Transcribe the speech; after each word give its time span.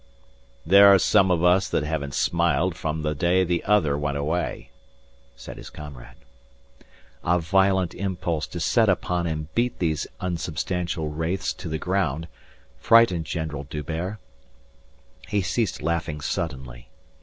"There 0.65 0.87
are 0.91 0.97
some 0.97 1.29
of 1.29 1.43
us 1.43 1.69
that 1.69 1.83
haven't 1.83 2.15
smiled 2.15 2.73
from 2.75 3.03
the 3.03 3.13
day 3.13 3.43
the 3.43 3.63
Other 3.65 3.95
went 3.95 4.17
away," 4.17 4.71
said 5.35 5.57
his 5.57 5.69
comrade. 5.69 6.15
A 7.23 7.37
violent 7.37 7.93
impulse 7.93 8.47
to 8.47 8.59
set 8.59 8.89
upon 8.89 9.27
and 9.27 9.53
beat 9.53 9.77
these 9.77 10.07
unsubstantial 10.19 11.09
wraiths 11.09 11.53
to 11.53 11.69
the 11.69 11.77
ground 11.77 12.27
frightened 12.79 13.25
General 13.25 13.65
D'Hubert. 13.65 14.17
He 15.27 15.43
ceased 15.43 15.83
laughing 15.83 16.19
suddenly. 16.19 16.89